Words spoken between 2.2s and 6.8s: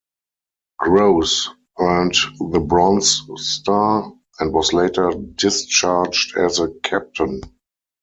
the Bronze Star, and was later discharged as a